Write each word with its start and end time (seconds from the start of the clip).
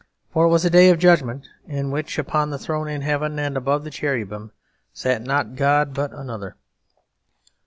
For 0.33 0.45
it 0.45 0.49
was 0.49 0.65
a 0.65 0.71
day 0.71 0.89
of 0.89 0.97
judgment 0.97 1.47
in 1.67 1.91
which 1.91 2.17
upon 2.17 2.49
the 2.49 2.57
throne 2.57 2.87
in 2.87 3.03
heaven 3.03 3.37
and 3.37 3.55
above 3.55 3.83
the 3.83 3.91
cherubim, 3.91 4.51
sat 4.91 5.21
not 5.21 5.53
God, 5.55 5.93
but 5.93 6.11
another. 6.11 6.55